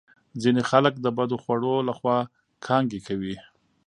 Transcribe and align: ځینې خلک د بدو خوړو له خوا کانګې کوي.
ځینې 0.41 0.61
خلک 0.69 0.93
د 0.99 1.07
بدو 1.17 1.37
خوړو 1.43 1.75
له 1.87 1.93
خوا 1.97 2.17
کانګې 2.65 2.99
کوي. 3.07 3.35